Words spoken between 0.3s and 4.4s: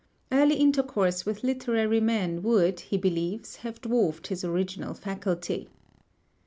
Early intercourse with literary men would, he believes, have dwarfed